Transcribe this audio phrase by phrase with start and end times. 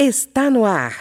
[0.00, 0.92] Está no ar.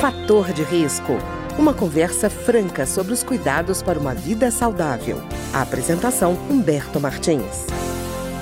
[0.00, 1.14] Fator de risco.
[1.58, 5.20] Uma conversa franca sobre os cuidados para uma vida saudável.
[5.52, 7.66] A apresentação Humberto Martins.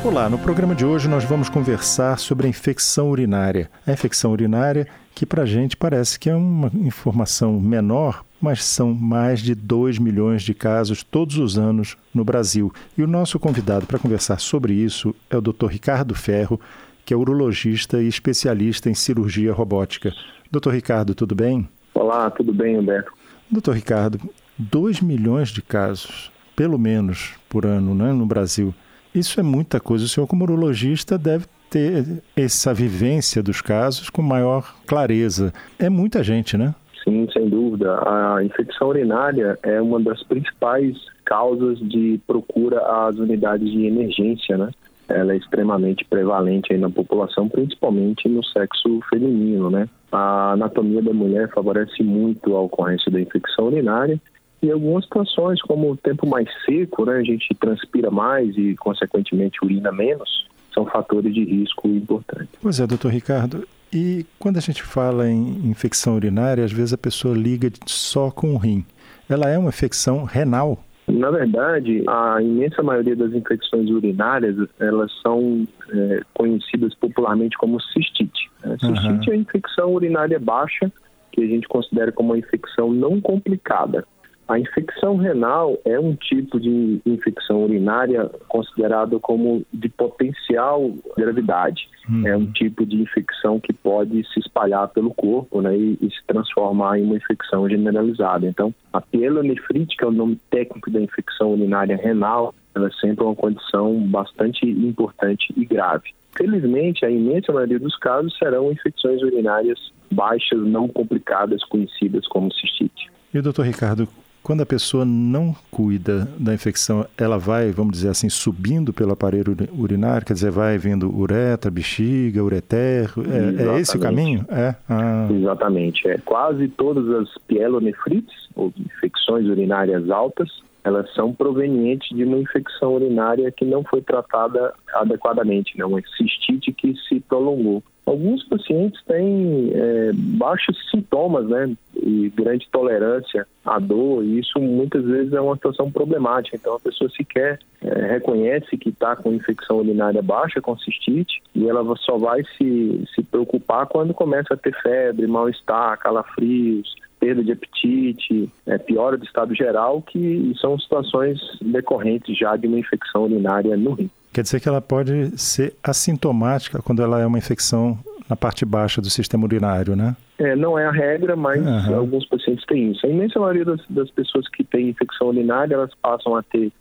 [0.05, 3.71] Olá, no programa de hoje nós vamos conversar sobre a infecção urinária.
[3.87, 8.93] A infecção urinária, que para a gente parece que é uma informação menor, mas são
[8.93, 12.71] mais de 2 milhões de casos todos os anos no Brasil.
[12.95, 15.69] E o nosso convidado para conversar sobre isso é o Dr.
[15.69, 16.61] Ricardo Ferro,
[17.05, 20.13] que é urologista e especialista em cirurgia robótica.
[20.51, 21.69] Doutor Ricardo, tudo bem?
[21.93, 23.13] Olá, tudo bem, Humberto?
[23.51, 24.19] Doutor Ricardo,
[24.59, 28.75] 2 milhões de casos, pelo menos, por ano né, no Brasil.
[29.15, 30.05] Isso é muita coisa.
[30.05, 35.53] O senhor, como urologista, deve ter essa vivência dos casos com maior clareza.
[35.79, 36.75] É muita gente, né?
[37.05, 37.97] Sim, sem dúvida.
[38.09, 44.71] A infecção urinária é uma das principais causas de procura às unidades de emergência, né?
[45.09, 49.89] Ela é extremamente prevalente na população, principalmente no sexo feminino, né?
[50.11, 54.21] A anatomia da mulher favorece muito a ocorrência da infecção urinária
[54.63, 59.59] e algumas situações, como o tempo mais seco, né, a gente transpira mais e, consequentemente,
[59.63, 62.59] urina menos, são fatores de risco importantes.
[62.63, 63.69] Pois é, doutor Ricardo.
[63.93, 68.55] E quando a gente fala em infecção urinária, às vezes a pessoa liga só com
[68.55, 68.85] o rim.
[69.29, 70.83] Ela é uma infecção renal?
[71.07, 78.51] Na verdade, a imensa maioria das infecções urinárias, elas são é, conhecidas popularmente como cistite.
[78.65, 78.77] Né?
[78.81, 79.33] Cistite uhum.
[79.33, 80.91] é a infecção urinária baixa,
[81.31, 84.07] que a gente considera como uma infecção não complicada.
[84.47, 91.89] A infecção renal é um tipo de infecção urinária considerado como de potencial gravidade.
[92.09, 92.29] Uhum.
[92.29, 96.23] É um tipo de infecção que pode se espalhar pelo corpo né, e, e, se
[96.27, 98.47] transformar em uma infecção generalizada.
[98.47, 103.25] Então, a pielonefrite, que é o nome técnico da infecção urinária renal, ela é sempre
[103.25, 106.13] uma condição bastante importante e grave.
[106.37, 113.11] Felizmente, a imensa maioria dos casos serão infecções urinárias baixas, não complicadas, conhecidas como cistite.
[113.33, 114.09] E o doutor Ricardo,
[114.45, 119.57] quando a pessoa não cuida da infecção, ela vai, vamos dizer assim, subindo pelo aparelho
[119.73, 123.11] urinário, quer dizer, vai vindo uretra, bexiga, ureter.
[123.19, 124.45] É, é esse o caminho?
[124.51, 124.75] É.
[124.87, 125.27] Ah.
[125.31, 126.07] Exatamente.
[126.07, 126.19] É.
[126.19, 130.51] Quase todas as pielonefrites, ou infecções urinárias altas,
[130.85, 135.87] elas são provenientes de uma infecção urinária que não foi tratada adequadamente, né?
[135.87, 137.83] uma cistite que se prolongou.
[138.07, 145.05] Alguns pacientes têm é, baixos sintomas, né, e grande tolerância à dor, e isso muitas
[145.05, 146.57] vezes é uma situação problemática.
[146.57, 151.67] Então a pessoa sequer é, reconhece que está com infecção urinária baixa, com cistite, e
[151.67, 157.53] ela só vai se, se preocupar quando começa a ter febre, mal-estar, calafrios, perda de
[157.53, 163.75] apetite, é, piora do estado geral, que são situações decorrentes já de uma infecção urinária
[163.79, 164.11] no rim.
[164.35, 167.97] Quer dizer que ela pode ser assintomática quando ela é uma infecção
[168.29, 170.17] na parte baixa do sistema urinário, né?
[170.39, 171.95] É, não é a regra, mas uhum.
[171.95, 173.07] alguns pacientes têm isso.
[173.07, 176.73] A imensa maioria das, das pessoas que têm infecção urinária, elas passam a ter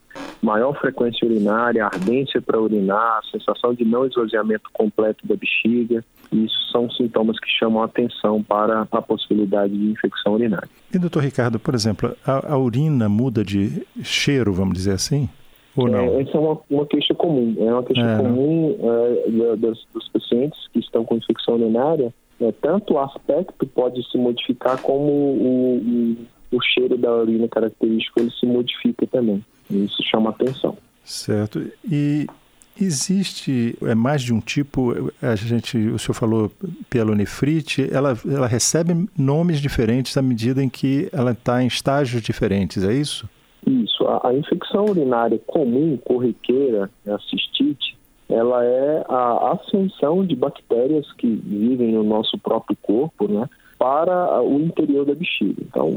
[0.41, 6.03] maior frequência urinária, ardência para urinar, sensação de não esvaziamento completo da bexiga.
[6.31, 10.69] Isso são sintomas que chamam a atenção para a possibilidade de infecção urinária.
[10.91, 15.29] E, doutor Ricardo, por exemplo, a, a urina muda de cheiro, vamos dizer assim?
[15.75, 15.99] Ou não?
[15.99, 17.55] É, essa é uma, uma queixa comum.
[17.59, 18.17] É uma queixa é.
[18.17, 22.13] comum é, dos, dos, pacientes que estão com infecção urinária.
[22.39, 26.17] É, tanto o aspecto pode se modificar como o,
[26.51, 29.43] o, o cheiro da urina característico ele se modifica também.
[29.69, 30.77] Isso chama atenção.
[31.03, 31.65] Certo.
[31.89, 32.27] E
[32.79, 35.11] existe é mais de um tipo?
[35.21, 36.51] A gente, o senhor falou
[36.89, 37.87] pielonefrite.
[37.91, 42.83] Ela, ela recebe nomes diferentes à medida em que ela está em estágios diferentes.
[42.83, 43.27] É isso?
[44.03, 44.07] Isso.
[44.07, 47.97] A, a infecção urinária comum, corriqueira, a cistite,
[48.29, 53.47] ela é a ascensão de bactérias que vivem no nosso próprio corpo, né?
[53.77, 55.61] para o interior da bexiga.
[55.61, 55.91] Então,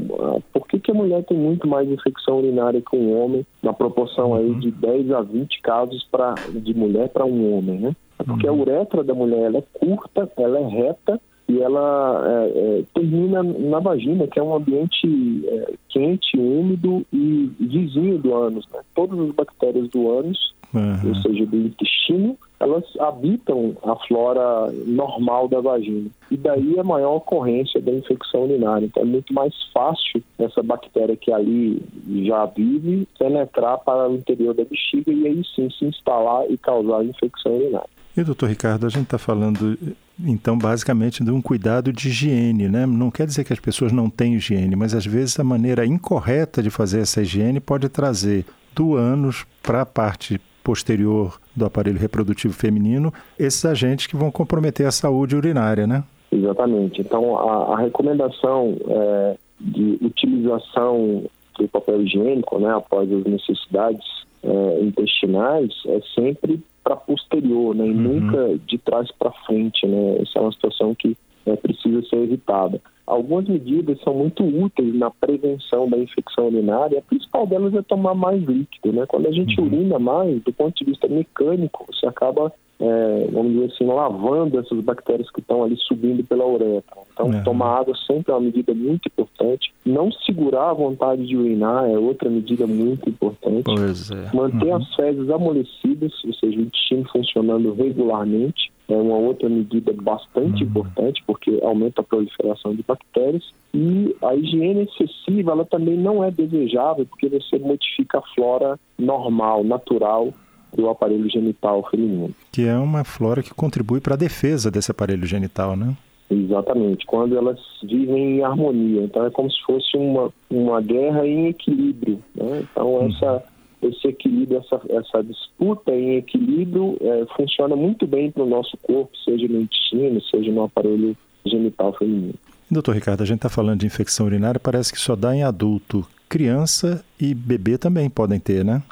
[0.51, 4.35] por que, que a mulher tem muito mais infecção urinária que um homem, na proporção
[4.35, 7.95] aí de 10 a 20 casos pra, de mulher para um homem, né?
[8.19, 8.61] É porque a uhum.
[8.61, 13.79] uretra da mulher ela é curta, ela é reta e ela é, é, termina na
[13.79, 15.07] vagina, que é um ambiente
[15.47, 18.67] é, quente, úmido e vizinho do ânus.
[18.73, 18.79] Né?
[18.93, 21.07] Todas as bactérias do ânus, uhum.
[21.07, 26.09] ou seja, do intestino, elas habitam a flora normal da vagina.
[26.29, 28.85] E daí a maior ocorrência da infecção urinária.
[28.85, 31.81] Então é muito mais fácil essa bactéria que ali
[32.25, 37.05] já vive penetrar para o interior da bexiga e aí sim se instalar e causar
[37.05, 37.97] infecção urinária.
[38.17, 39.77] E doutor Ricardo, a gente está falando
[40.19, 42.83] então basicamente de um cuidado de higiene, né?
[42.87, 46.63] Não quer dizer que as pessoas não têm higiene, mas às vezes a maneira incorreta
[46.63, 48.43] de fazer essa higiene pode trazer
[48.75, 54.87] do ânus para a parte posterior do aparelho reprodutivo feminino esses agentes que vão comprometer
[54.87, 56.03] a saúde urinária, né?
[56.31, 56.99] Exatamente.
[56.99, 61.23] Então, a, a recomendação é, de utilização
[61.57, 67.91] do papel higiênico, né, após as necessidades é, intestinais, é sempre para posterior, né, e
[67.91, 67.97] uhum.
[67.97, 69.85] nunca de trás para frente.
[69.85, 70.19] Né?
[70.21, 72.81] Essa é uma situação que é, precisa ser evitada.
[73.05, 76.99] Algumas medidas são muito úteis na prevenção da infecção urinária.
[76.99, 78.91] A principal delas é tomar mais líquido.
[78.91, 79.05] Né?
[79.05, 79.67] Quando a gente uhum.
[79.67, 84.79] urina mais, do ponto de vista mecânico, você acaba é, vamos dizer assim, lavando essas
[84.81, 86.97] bactérias que estão ali subindo pela uretra.
[87.11, 87.41] Então, é.
[87.41, 89.73] tomar água sempre é uma medida muito importante.
[89.83, 93.71] Não segurar a vontade de urinar é outra medida muito importante.
[93.71, 94.35] É.
[94.35, 94.75] Manter uhum.
[94.75, 100.69] as fezes amolecidas, ou seja, o intestino funcionando regularmente, é uma outra medida bastante uhum.
[100.69, 103.43] importante, porque aumenta a proliferação de bactérias.
[103.73, 109.63] E a higiene excessiva, ela também não é desejável, porque você modifica a flora normal,
[109.63, 110.31] natural
[110.75, 112.31] do aparelho genital feminino.
[112.51, 115.95] Que é uma flora que contribui para a defesa desse aparelho genital, né?
[116.29, 119.03] Exatamente, quando elas vivem em harmonia.
[119.03, 122.19] Então é como se fosse uma, uma guerra em equilíbrio.
[122.35, 122.65] Né?
[122.69, 123.07] Então uhum.
[123.07, 123.43] essa,
[123.81, 129.11] esse equilíbrio, essa, essa disputa em equilíbrio é, funciona muito bem para o nosso corpo,
[129.23, 131.15] seja no intestino, seja no aparelho
[131.45, 132.33] genital feminino.
[132.69, 136.05] Doutor Ricardo, a gente está falando de infecção urinária, parece que só dá em adulto.
[136.27, 138.83] Criança e bebê também podem ter, né?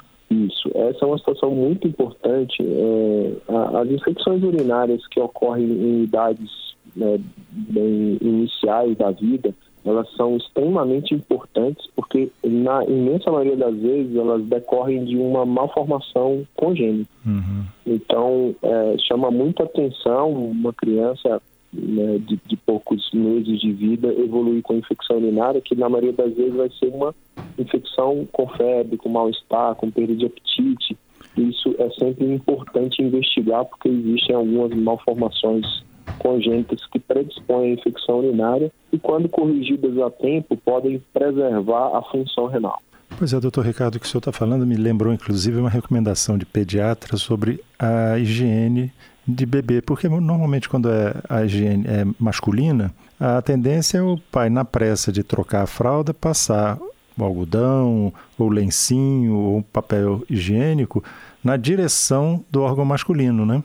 [0.88, 2.62] Essa é uma situação muito importante.
[2.62, 3.32] É,
[3.78, 7.18] as infecções urinárias que ocorrem em idades né,
[7.50, 9.54] bem iniciais da vida,
[9.84, 16.44] elas são extremamente importantes porque, na imensa maioria das vezes, elas decorrem de uma malformação
[16.56, 17.08] congênita.
[17.24, 17.64] Uhum.
[17.86, 21.40] Então, é, chama muita atenção uma criança
[21.72, 26.34] né, de, de, poucos meses de vida evoluir com infecção urinária, que na maioria das
[26.34, 27.14] vezes vai ser uma
[27.58, 30.96] infecção com febre, com mal-estar, com perda de apetite.
[31.36, 35.84] Isso é sempre importante investigar, porque existem algumas malformações
[36.18, 42.46] congênitas que predispõem à infecção urinária e, quando corrigidas a tempo, podem preservar a função
[42.46, 42.80] renal.
[43.18, 46.36] Pois é, doutor Ricardo, o que o senhor está falando me lembrou, inclusive, uma recomendação
[46.36, 48.92] de pediatra sobre a higiene
[49.26, 54.48] de bebê, porque normalmente quando é a higiene é masculina, a tendência é o pai,
[54.48, 56.78] na pressa de trocar a fralda, passar
[57.18, 61.02] o algodão, ou lencinho, ou papel higiênico
[61.42, 63.62] na direção do órgão masculino, né?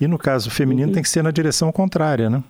[0.00, 0.94] E no caso feminino uhum.
[0.94, 2.42] tem que ser na direção contrária, né?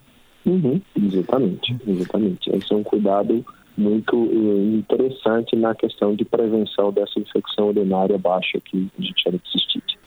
[0.47, 0.81] Uhum.
[0.97, 2.51] Exatamente, exatamente.
[2.51, 3.45] Esse é um cuidado
[3.79, 9.39] muito eh, interessante na questão de prevenção dessa infecção urinária baixa que a gente chama
[9.39, 9.59] de.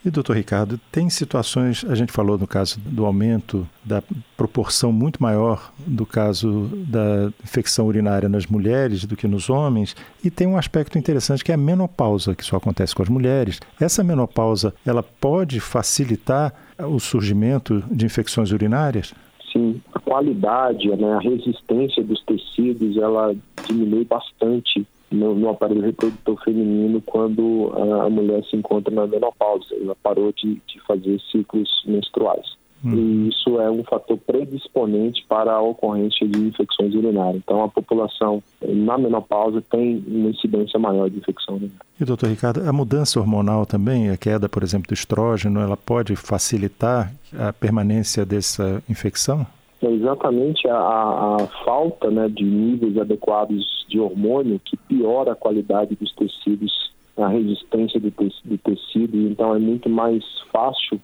[0.03, 4.01] E, doutor Ricardo, tem situações, a gente falou no caso do aumento da
[4.35, 10.31] proporção muito maior do caso da infecção urinária nas mulheres do que nos homens, e
[10.31, 13.59] tem um aspecto interessante que é a menopausa, que só acontece com as mulheres.
[13.79, 19.13] Essa menopausa, ela pode facilitar o surgimento de infecções urinárias?
[19.51, 23.36] Sim, a qualidade, né, a resistência dos tecidos, ela
[23.68, 29.75] diminui bastante no, no, aparelho reprodutor feminino quando a, a, mulher se encontra na menopausa.
[29.75, 32.61] Ela parou de, de fazer ciclos menstruais.
[32.83, 32.94] Hum.
[32.95, 37.42] E isso é um fator predisponente para a ocorrência de infecções urinárias.
[37.44, 41.81] Então, a população na menopausa tem uma incidência maior de infecção urinária.
[42.00, 46.16] E, doutor Ricardo, a mudança hormonal também, a queda, por exemplo, do estrógeno, ela pode
[46.16, 49.45] facilitar a permanência dessa infecção?
[49.81, 55.96] É exatamente a, a, falta né, de níveis adequados de hormônio que piora a qualidade
[55.96, 61.00] dos tecidos, a resistência do, te, do tecido, então é muito mais fácil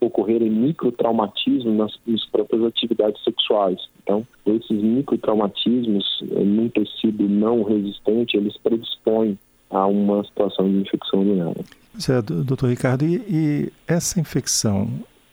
[0.00, 3.78] ocorrerem microtraumatismos nas, nas próprias atividades sexuais.
[4.02, 9.38] Então, esses microtraumatismos eh, num tecido não resistente, eles predispõem
[9.70, 11.64] a uma situação de infecção urinária.
[11.98, 14.88] Certo, doutor Ricardo, e, e essa infecção,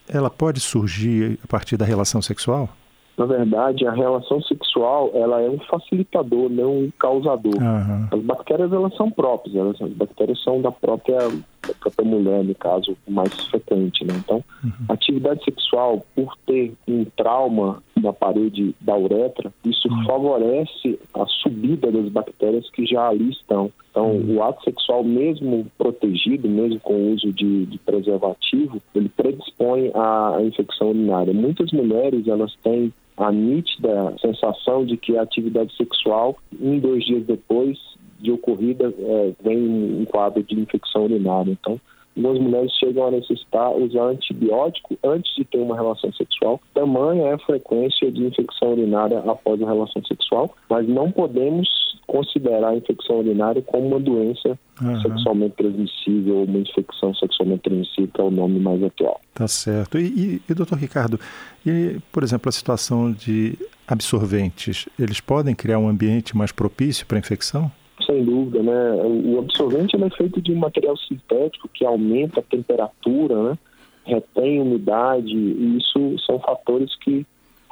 [0.07, 2.69] ela pode surgir a partir da relação sexual?
[3.17, 7.55] Na verdade, a relação sexual ela é um facilitador, não um causador.
[7.61, 8.07] Uhum.
[8.11, 11.19] As bactérias elas são próprias, elas, as bactérias são da própria,
[11.67, 14.05] da própria mulher, no caso mais frequente.
[14.05, 14.13] Né?
[14.17, 14.71] Então, uhum.
[14.89, 20.05] a atividade sexual, por ter um trauma na parede da uretra, isso uhum.
[20.05, 23.71] favorece a subida das bactérias que já ali estão.
[23.91, 24.37] Então, uhum.
[24.37, 30.37] o ato sexual, mesmo protegido, mesmo com o uso de, de preservativo, ele predispõe à,
[30.37, 31.33] à infecção urinária.
[31.33, 37.23] Muitas mulheres, elas têm a nítida sensação de que a atividade sexual, um, dois dias
[37.25, 37.77] depois
[38.23, 41.51] de ocorrida, é, vem um quadro de infecção urinária.
[41.51, 41.79] Então,
[42.15, 46.61] algumas mulheres chegam a necessitar usar antibiótico antes de ter uma relação sexual.
[46.73, 51.67] Tamanha é a frequência de infecção urinária após a relação sexual, mas não podemos
[52.07, 55.01] considerar a infecção urinária como uma doença uhum.
[55.01, 59.19] sexualmente transmissível ou uma infecção sexualmente transmissível, que é o nome mais atual.
[59.33, 59.97] Tá certo.
[59.97, 61.19] E, e, e doutor Ricardo,
[61.65, 67.17] e, por exemplo, a situação de absorventes, eles podem criar um ambiente mais propício para
[67.17, 67.71] a infecção?
[68.05, 69.01] Sem dúvida, né?
[69.03, 73.57] O absorvente é feito de um material sintético que aumenta a temperatura, né?
[74.05, 77.25] retém umidade, e isso são fatores que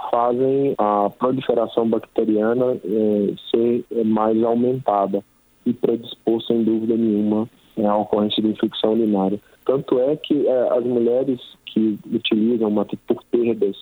[0.09, 5.23] fazem a proliferação bacteriana é, ser mais aumentada
[5.65, 7.47] e predispor, sem dúvida nenhuma,
[7.77, 9.39] à ocorrência de infecção urinária.
[9.65, 12.73] Tanto é que é, as mulheres que utilizam
[13.07, 13.77] por perdas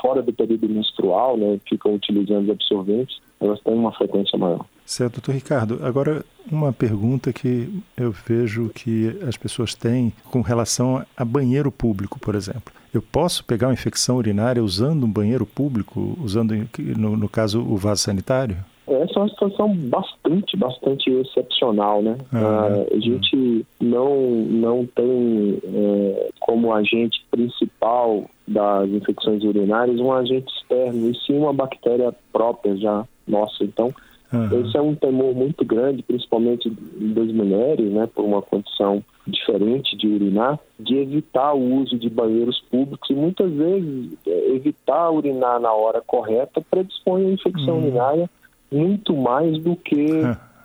[0.00, 4.64] fora do período menstrual, né, ficam utilizando absorventes, elas têm uma frequência maior.
[4.90, 5.78] Certo, doutor Ricardo.
[5.84, 12.18] Agora, uma pergunta que eu vejo que as pessoas têm com relação a banheiro público,
[12.18, 12.74] por exemplo.
[12.92, 16.56] Eu posso pegar uma infecção urinária usando um banheiro público, usando,
[16.98, 18.56] no, no caso, o vaso sanitário?
[18.88, 22.18] Essa é uma situação bastante, bastante excepcional, né?
[22.32, 30.52] Ah, a gente não, não tem é, como agente principal das infecções urinárias um agente
[30.52, 33.62] externo, e sim uma bactéria própria já nossa.
[33.62, 33.94] Então,
[34.32, 34.60] Uhum.
[34.60, 40.06] Esse é um temor muito grande, principalmente das mulheres, né, por uma condição diferente de
[40.06, 45.72] urinar, de evitar o uso de banheiros públicos e muitas vezes é, evitar urinar na
[45.72, 47.82] hora correta predispõe a infecção uhum.
[47.82, 48.30] urinária
[48.70, 50.06] muito mais do que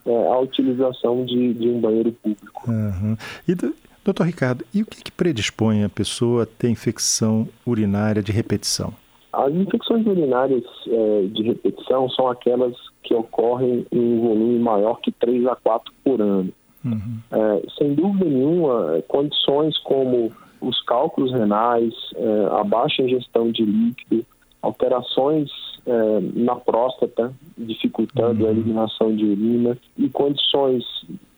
[0.05, 2.63] é, a utilização de, de, um banheiro público.
[2.67, 3.17] Uhum.
[3.48, 3.55] E,
[4.03, 8.93] doutor Ricardo, e o que, que predispõe a pessoa a ter infecção urinária de repetição?
[9.34, 12.74] As infecções urinárias é, de repetição são aquelas
[13.05, 16.51] que ocorrem em um volume maior que 3 a 4 por ano.
[16.83, 17.19] Uhum.
[17.31, 24.25] É, sem dúvida nenhuma, condições como os cálculos renais, é, a baixa ingestão de líquido,
[24.62, 25.50] alterações
[25.85, 28.50] é, na próstata, dificultando uhum.
[28.50, 30.83] a eliminação de urina, e condições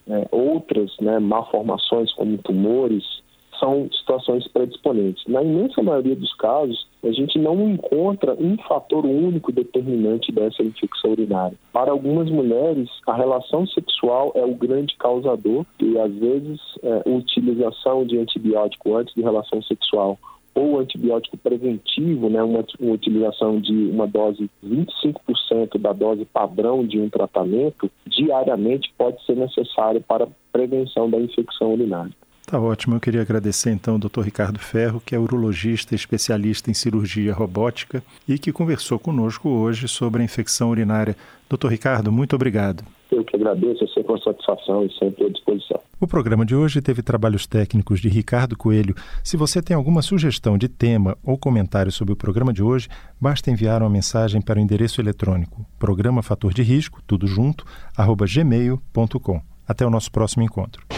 [0.08, 3.22] é, outras, né, malformações como tumores,
[3.58, 5.24] são situações predisponentes.
[5.26, 11.12] Na imensa maioria dos casos, a gente não encontra um fator único determinante dessa infecção
[11.12, 11.56] urinária.
[11.72, 18.04] Para algumas mulheres, a relação sexual é o grande causador e, às vezes, é, utilização
[18.04, 20.18] de antibiótico antes de relação sexual
[20.54, 26.98] ou antibiótico preventivo, né, uma, uma utilização de uma dose 25% da dose padrão de
[26.98, 32.12] um tratamento diariamente pode ser necessário para prevenção da infecção urinária.
[32.48, 32.96] Tá ótimo.
[32.96, 34.22] Eu queria agradecer então ao Dr.
[34.22, 40.22] Ricardo Ferro, que é urologista especialista em cirurgia robótica e que conversou conosco hoje sobre
[40.22, 41.14] a infecção urinária.
[41.46, 42.82] Doutor Ricardo, muito obrigado.
[43.12, 45.78] Eu que agradeço, é sempre com satisfação e sempre à disposição.
[46.00, 48.94] O programa de hoje teve trabalhos técnicos de Ricardo Coelho.
[49.22, 52.88] Se você tem alguma sugestão de tema ou comentário sobre o programa de hoje,
[53.20, 58.24] basta enviar uma mensagem para o endereço eletrônico programa fator de risco, tudo junto, arroba
[58.26, 59.42] gmail.com.
[59.66, 60.97] Até o nosso próximo encontro.